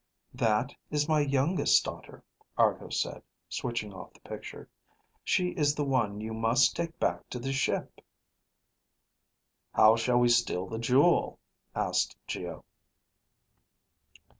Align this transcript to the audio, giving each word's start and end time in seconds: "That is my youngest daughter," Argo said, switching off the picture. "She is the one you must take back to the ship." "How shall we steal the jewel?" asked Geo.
"That 0.33 0.73
is 0.89 1.07
my 1.07 1.19
youngest 1.19 1.85
daughter," 1.85 2.23
Argo 2.57 2.89
said, 2.89 3.21
switching 3.47 3.93
off 3.93 4.15
the 4.15 4.19
picture. 4.21 4.67
"She 5.23 5.49
is 5.49 5.75
the 5.75 5.83
one 5.85 6.19
you 6.19 6.33
must 6.33 6.75
take 6.75 6.99
back 6.99 7.29
to 7.29 7.37
the 7.37 7.53
ship." 7.53 8.01
"How 9.75 9.95
shall 9.95 10.17
we 10.17 10.29
steal 10.29 10.65
the 10.65 10.79
jewel?" 10.79 11.37
asked 11.75 12.17
Geo. 12.25 12.65